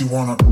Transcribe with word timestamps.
you 0.00 0.06
wanna 0.06 0.47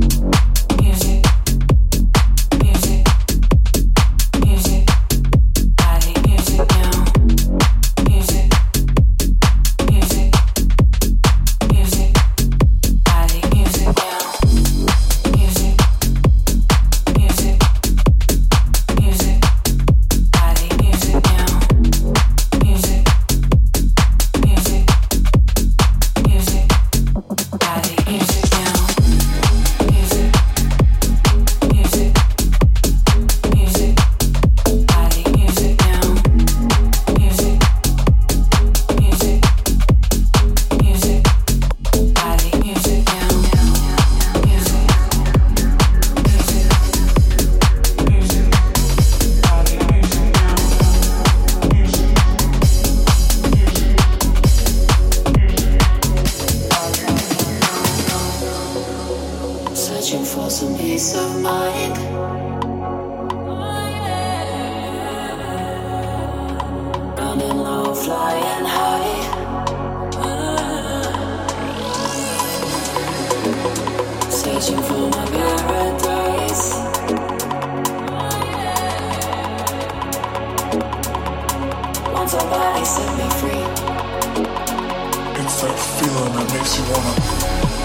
that 85.63 85.79
feeling 85.79 86.33
that 86.35 86.53
makes 86.53 86.77
you 86.77 86.85
wanna 86.93 87.76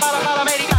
Para, 0.00 0.20
para, 0.20 0.42
América. 0.42 0.77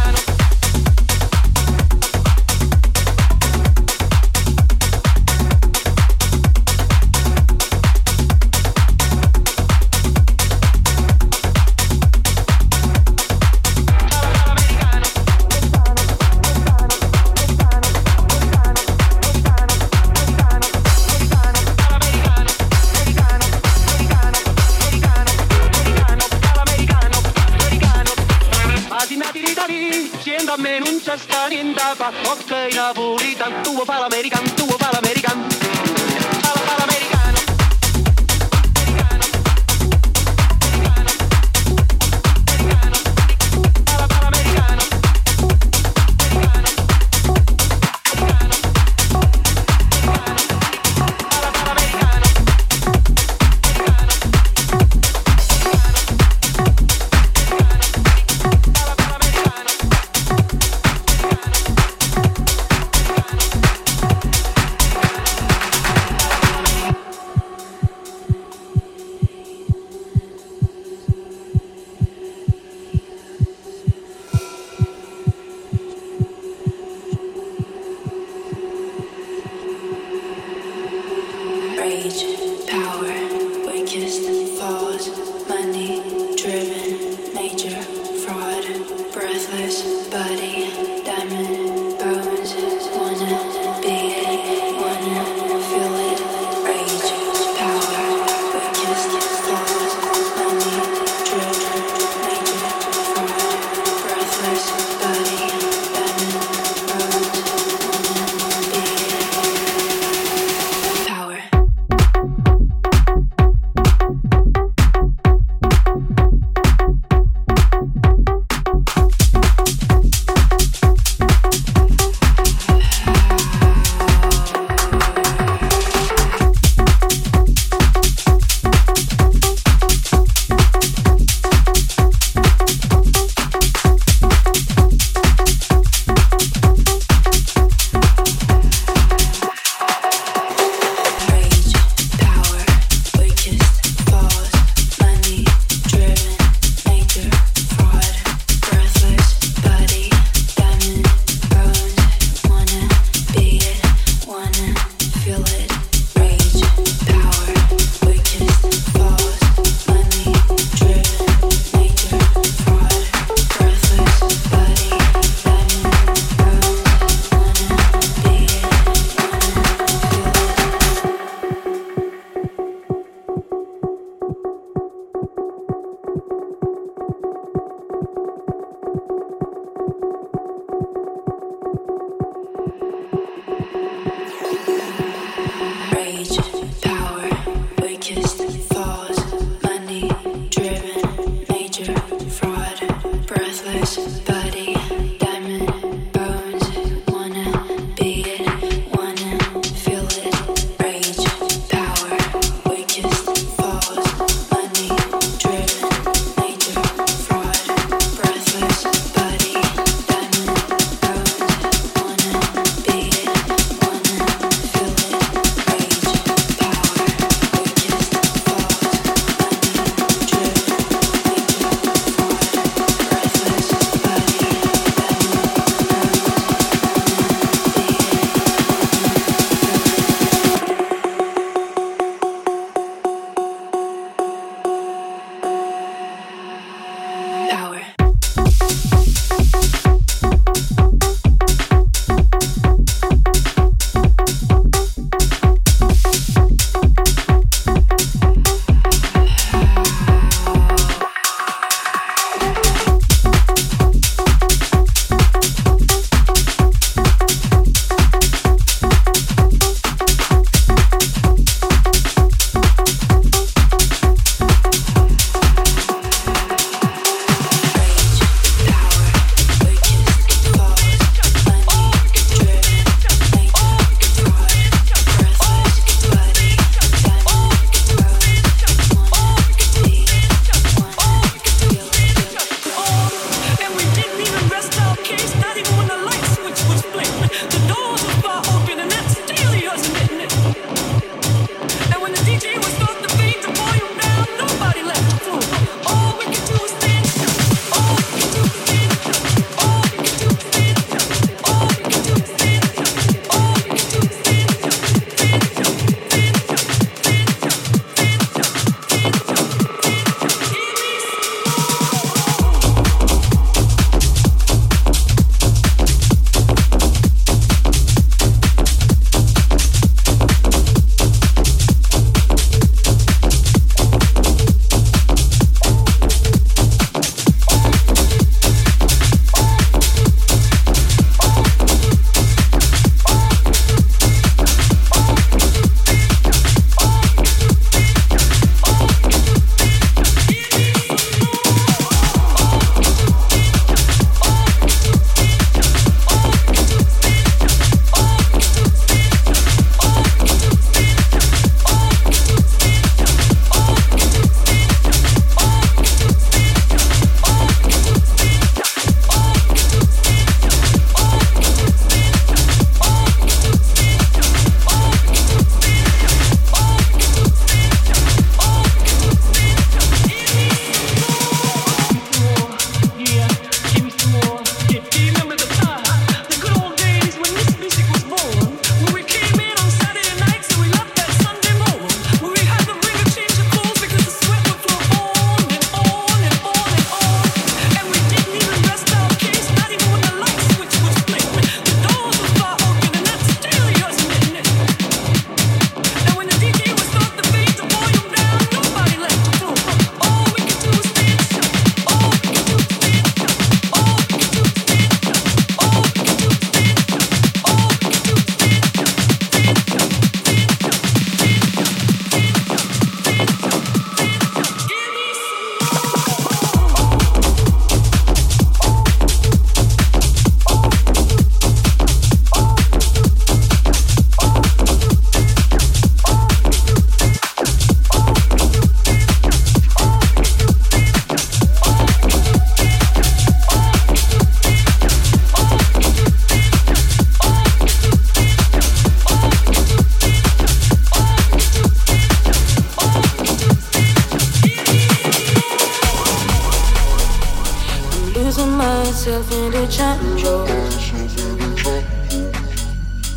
Myself 449.10 449.32
in 449.32 449.50
the 449.50 449.66
jungle. 449.66 450.46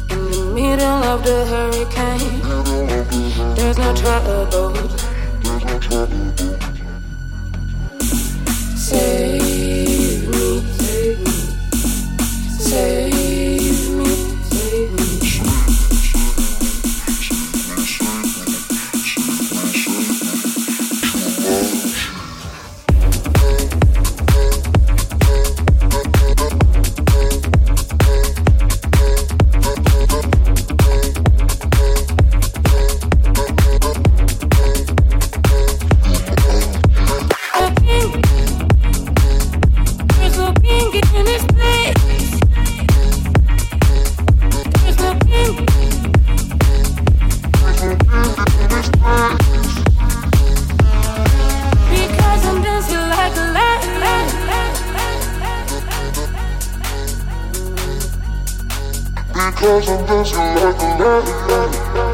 In 0.10 0.32
the 0.32 0.46
middle 0.54 1.04
of 1.04 1.24
the 1.24 1.46
hurricane, 1.46 2.42
there's 3.56 3.78
no 3.78 3.94
trouble. 3.96 4.74
Save 8.76 9.33
Because 59.64 59.88
I'm 59.88 60.06
dancing 60.06 60.40
like 60.40 60.82
a 60.82 62.04
lion. 62.04 62.13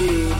you. 0.00 0.39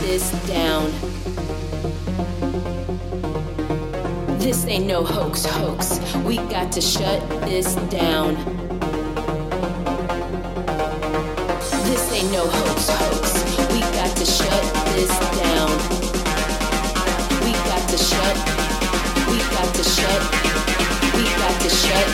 This 0.00 0.30
down. 0.46 0.90
This 4.38 4.66
ain't 4.66 4.86
no 4.86 5.04
hoax, 5.04 5.44
hoax. 5.44 6.00
We 6.24 6.36
got 6.48 6.72
to 6.72 6.80
shut 6.80 7.20
this 7.42 7.74
down. 7.90 8.36
This 11.84 12.10
ain't 12.12 12.32
no 12.32 12.46
hoax, 12.48 12.88
hoax. 12.88 13.44
We 13.70 13.80
got 13.80 14.16
to 14.16 14.24
shut 14.24 14.62
this 14.96 15.12
down. 15.44 15.68
We 17.44 17.52
shut. 17.98 18.36
We 19.28 19.38
got 19.52 19.74
to 19.74 19.84
shut. 19.84 20.22
We 21.12 21.24
got 21.36 21.60
to 21.60 21.68
shut. 21.68 22.08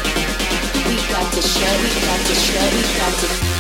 We 0.89 0.97
got 1.13 1.33
to 1.33 1.43
shut. 1.43 1.77
We 1.81 1.91
got 2.07 2.21
to 2.27 2.35
shut. 2.35 2.73
We 2.75 2.83
got 2.99 3.15
to. 3.21 3.45
to 3.49 3.54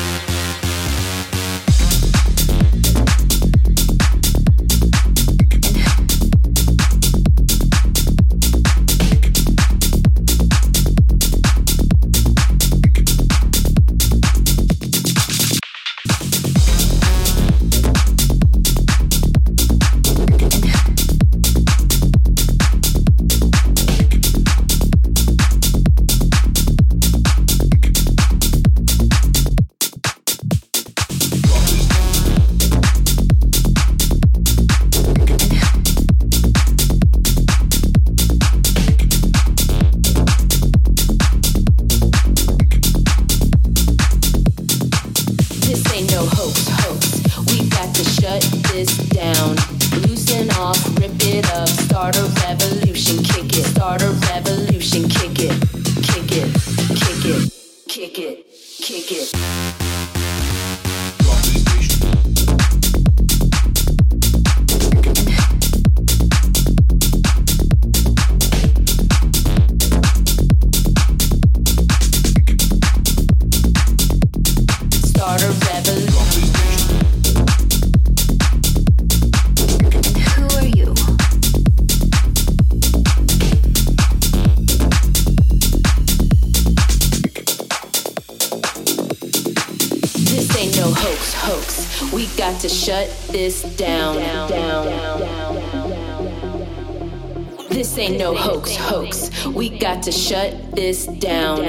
shut 92.84 93.08
this 93.30 93.62
down. 93.76 94.16
Now. 94.16 94.48
Now, 94.48 94.84
now, 94.84 94.84
now, 94.84 95.18
now, 95.18 95.58
now, 95.58 95.88
now, 95.88 96.20
now, 96.20 96.58
now 96.58 97.68
This 97.68 97.96
ain't 97.96 98.18
no 98.18 98.34
hoax, 98.34 98.76
hoax. 98.76 99.46
We 99.46 99.78
got 99.78 100.02
to 100.02 100.12
shut 100.12 100.74
this 100.74 101.06
down. 101.06 101.60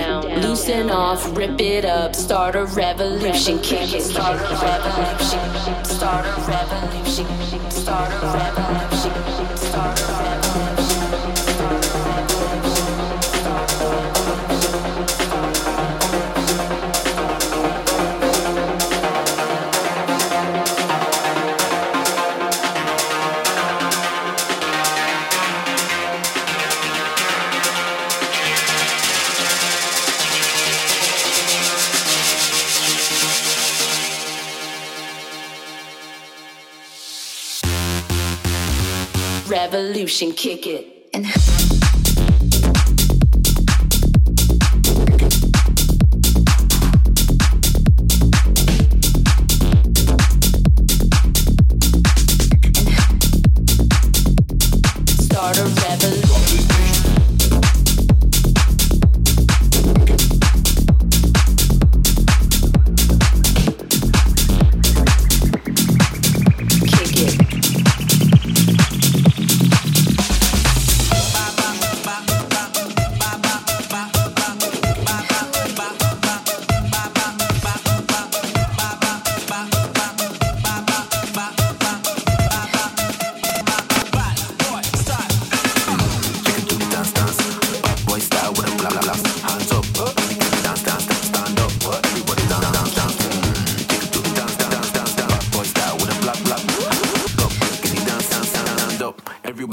Loosen 0.42 0.90
off, 0.90 1.38
rip 1.38 1.62
it 1.62 1.86
up, 1.86 2.16
start 2.16 2.56
a 2.56 2.66
revolution, 2.66 3.60
kick 3.60 3.94
it, 3.94 4.02
start 4.02 4.36
a 4.36 4.56
revolution, 4.66 5.86
start 5.86 6.26
a 6.26 6.42
revolution, 6.52 7.72
start 7.72 8.12
a 8.12 8.28
revolution, 8.38 9.58
start 9.58 10.02
a 10.02 10.06
revolution. 10.06 10.75
Revolution, 40.15 40.32
kick 40.34 40.65
it. 40.65 41.10
And 41.13 41.95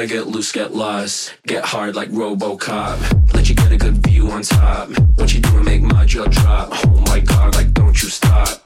Wanna 0.00 0.08
get 0.08 0.28
loose, 0.28 0.50
get 0.50 0.74
lost, 0.74 1.34
get 1.46 1.62
hard 1.62 1.94
like 1.94 2.08
RoboCop. 2.08 3.34
Let 3.34 3.50
you 3.50 3.54
get 3.54 3.70
a 3.70 3.76
good 3.76 3.98
view 4.06 4.30
on 4.30 4.40
top. 4.40 4.88
What 5.16 5.34
you 5.34 5.40
doing? 5.40 5.62
Make 5.62 5.82
my 5.82 6.06
jaw 6.06 6.24
drop. 6.24 6.70
Oh 6.72 7.04
my 7.06 7.20
god, 7.20 7.54
like 7.54 7.74
don't 7.74 8.02
you 8.02 8.08
stop. 8.08 8.59